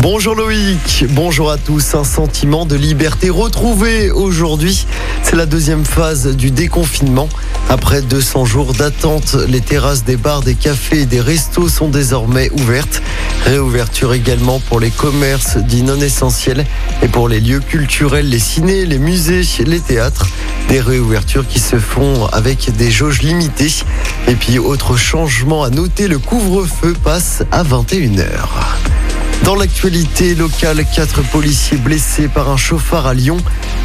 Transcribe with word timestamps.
Bonjour 0.00 0.36
Loïc, 0.36 1.06
bonjour 1.10 1.50
à 1.50 1.58
tous. 1.58 1.96
Un 1.96 2.04
sentiment 2.04 2.66
de 2.66 2.76
liberté 2.76 3.30
retrouvé 3.30 4.12
aujourd'hui. 4.12 4.86
C'est 5.24 5.34
la 5.34 5.44
deuxième 5.44 5.84
phase 5.84 6.36
du 6.36 6.52
déconfinement. 6.52 7.28
Après 7.68 8.00
200 8.00 8.44
jours 8.44 8.74
d'attente, 8.74 9.36
les 9.48 9.60
terrasses 9.60 10.04
des 10.04 10.16
bars, 10.16 10.42
des 10.42 10.54
cafés 10.54 11.00
et 11.00 11.06
des 11.06 11.20
restos 11.20 11.68
sont 11.68 11.88
désormais 11.88 12.48
ouvertes. 12.52 13.02
Réouverture 13.44 14.14
également 14.14 14.60
pour 14.60 14.78
les 14.78 14.90
commerces 14.90 15.56
dits 15.56 15.82
non 15.82 16.00
essentiels 16.00 16.64
et 17.02 17.08
pour 17.08 17.28
les 17.28 17.40
lieux 17.40 17.60
culturels, 17.60 18.28
les 18.28 18.38
cinés, 18.38 18.86
les 18.86 18.98
musées, 18.98 19.42
les 19.66 19.80
théâtres. 19.80 20.28
Des 20.68 20.80
réouvertures 20.80 21.46
qui 21.48 21.58
se 21.58 21.76
font 21.76 22.26
avec 22.26 22.70
des 22.76 22.92
jauges 22.92 23.20
limitées. 23.20 23.72
Et 24.28 24.36
puis, 24.36 24.60
autre 24.60 24.96
changement 24.96 25.64
à 25.64 25.70
noter, 25.70 26.06
le 26.06 26.20
couvre-feu 26.20 26.94
passe 27.02 27.42
à 27.50 27.64
21h. 27.64 28.67
Dans 29.44 29.54
l'actualité 29.54 30.34
locale, 30.34 30.84
quatre 30.94 31.22
policiers 31.22 31.78
blessés 31.78 32.28
par 32.28 32.50
un 32.50 32.56
chauffard 32.56 33.06
à 33.06 33.14
Lyon. 33.14 33.38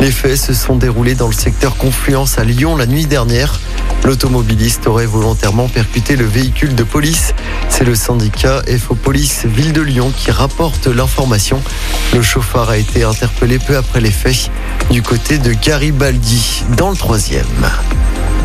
Les 0.00 0.10
faits 0.10 0.36
se 0.36 0.54
sont 0.54 0.76
déroulés 0.76 1.14
dans 1.14 1.28
le 1.28 1.32
secteur 1.32 1.76
Confluence 1.76 2.38
à 2.38 2.44
Lyon 2.44 2.76
la 2.76 2.86
nuit 2.86 3.06
dernière. 3.06 3.60
L'automobiliste 4.04 4.86
aurait 4.86 5.06
volontairement 5.06 5.68
percuté 5.68 6.16
le 6.16 6.26
véhicule 6.26 6.74
de 6.74 6.84
police. 6.84 7.34
C'est 7.68 7.84
le 7.84 7.94
syndicat 7.94 8.62
FO 8.78 8.94
Police 8.94 9.46
Ville 9.46 9.72
de 9.72 9.80
Lyon 9.82 10.12
qui 10.16 10.30
rapporte 10.30 10.86
l'information. 10.86 11.62
Le 12.14 12.22
chauffard 12.22 12.70
a 12.70 12.76
été 12.76 13.04
interpellé 13.04 13.58
peu 13.58 13.76
après 13.76 14.00
les 14.00 14.10
faits 14.10 14.50
du 14.90 15.02
côté 15.02 15.38
de 15.38 15.52
Garibaldi 15.52 16.64
dans 16.76 16.90
le 16.90 16.96
troisième. 16.96 17.46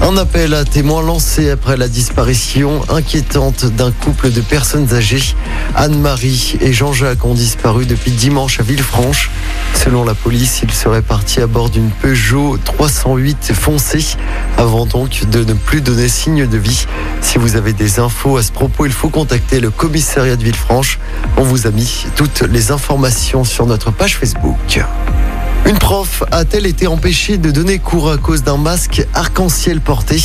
Un 0.03 0.17
appel 0.17 0.55
à 0.55 0.65
témoins 0.65 1.03
lancé 1.03 1.51
après 1.51 1.77
la 1.77 1.87
disparition 1.87 2.81
inquiétante 2.89 3.65
d'un 3.65 3.91
couple 3.91 4.31
de 4.31 4.41
personnes 4.41 4.91
âgées. 4.95 5.35
Anne-Marie 5.75 6.57
et 6.59 6.73
Jean-Jacques 6.73 7.23
ont 7.23 7.35
disparu 7.35 7.85
depuis 7.85 8.11
dimanche 8.11 8.59
à 8.59 8.63
Villefranche. 8.63 9.29
Selon 9.75 10.03
la 10.03 10.15
police, 10.15 10.61
ils 10.63 10.71
seraient 10.71 11.03
partis 11.03 11.39
à 11.39 11.45
bord 11.45 11.69
d'une 11.69 11.91
Peugeot 11.91 12.57
308 12.65 13.53
foncée 13.53 14.17
avant 14.57 14.87
donc 14.87 15.29
de 15.29 15.43
ne 15.43 15.53
plus 15.53 15.81
donner 15.81 16.07
signe 16.07 16.47
de 16.47 16.57
vie. 16.57 16.87
Si 17.21 17.37
vous 17.37 17.55
avez 17.55 17.71
des 17.71 17.99
infos 17.99 18.37
à 18.37 18.43
ce 18.43 18.51
propos, 18.51 18.87
il 18.87 18.91
faut 18.91 19.09
contacter 19.09 19.59
le 19.59 19.69
commissariat 19.69 20.35
de 20.35 20.43
Villefranche. 20.43 20.97
On 21.37 21.43
vous 21.43 21.67
a 21.67 21.69
mis 21.69 22.05
toutes 22.15 22.41
les 22.41 22.71
informations 22.71 23.43
sur 23.43 23.67
notre 23.67 23.91
page 23.91 24.17
Facebook. 24.17 24.81
Une 25.65 25.77
prof 25.77 26.23
a-t-elle 26.31 26.65
été 26.65 26.87
empêchée 26.87 27.37
de 27.37 27.51
donner 27.51 27.79
cours 27.79 28.11
à 28.11 28.17
cause 28.17 28.43
d'un 28.43 28.57
masque 28.57 29.05
arc-en-ciel 29.13 29.79
porté 29.79 30.19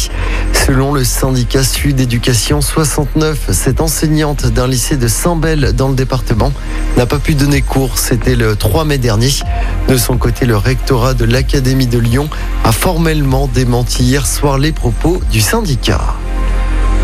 Selon 0.66 0.92
le 0.92 1.04
syndicat 1.04 1.62
Sud 1.62 2.00
Éducation 2.00 2.60
69, 2.60 3.50
cette 3.52 3.80
enseignante 3.80 4.46
d'un 4.46 4.66
lycée 4.66 4.96
de 4.96 5.06
Saint-Bel 5.08 5.72
dans 5.74 5.88
le 5.88 5.94
département 5.94 6.52
n'a 6.96 7.06
pas 7.06 7.18
pu 7.18 7.34
donner 7.34 7.62
cours. 7.62 7.98
C'était 7.98 8.34
le 8.34 8.56
3 8.56 8.84
mai 8.84 8.98
dernier. 8.98 9.30
De 9.88 9.96
son 9.96 10.16
côté, 10.16 10.46
le 10.46 10.56
rectorat 10.56 11.14
de 11.14 11.24
l'Académie 11.24 11.86
de 11.86 11.98
Lyon 11.98 12.28
a 12.64 12.72
formellement 12.72 13.46
démenti 13.46 14.02
hier 14.02 14.26
soir 14.26 14.58
les 14.58 14.72
propos 14.72 15.20
du 15.30 15.40
syndicat. 15.40 16.16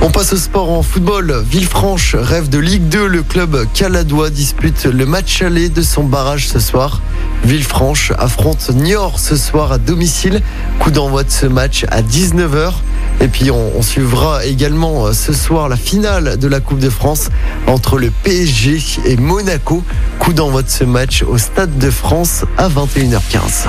On 0.04 0.10
passe 0.10 0.32
au 0.32 0.36
sport 0.36 0.68
en 0.68 0.82
football. 0.82 1.44
Villefranche 1.48 2.16
rêve 2.16 2.48
de 2.48 2.58
Ligue 2.58 2.88
2. 2.88 3.06
Le 3.06 3.22
club 3.22 3.66
caladois 3.72 4.30
dispute 4.30 4.84
le 4.84 5.06
match 5.06 5.42
aller 5.42 5.68
de 5.68 5.80
son 5.80 6.02
barrage 6.02 6.48
ce 6.48 6.58
soir. 6.58 7.00
Villefranche 7.44 8.12
affronte 8.18 8.70
Niort 8.70 9.20
ce 9.20 9.36
soir 9.36 9.70
à 9.70 9.78
domicile. 9.78 10.42
Coup 10.80 10.90
d'envoi 10.90 11.22
de 11.22 11.30
ce 11.30 11.46
match 11.46 11.86
à 11.88 12.02
19h. 12.02 12.72
Et 13.20 13.28
puis 13.28 13.52
on, 13.52 13.78
on, 13.78 13.82
suivra 13.82 14.44
également 14.44 15.06
euh, 15.06 15.12
ce 15.12 15.32
soir 15.32 15.68
la 15.68 15.76
finale 15.76 16.36
de 16.36 16.48
la 16.48 16.58
Coupe 16.58 16.80
de 16.80 16.90
France 16.90 17.28
entre 17.68 17.96
le 17.96 18.10
PSG 18.10 18.82
et 19.06 19.16
Monaco. 19.16 19.84
Coup 20.18 20.32
d'envoi 20.32 20.62
de 20.62 20.70
ce 20.70 20.82
match 20.82 21.22
au 21.22 21.38
Stade 21.38 21.78
de 21.78 21.90
France 21.90 22.44
à 22.58 22.68
21h15. 22.68 23.68